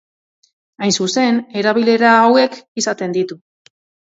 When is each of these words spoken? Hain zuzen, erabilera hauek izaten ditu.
Hain 0.85 0.95
zuzen, 1.03 1.37
erabilera 1.63 2.15
hauek 2.25 2.59
izaten 2.85 3.15
ditu. 3.19 3.39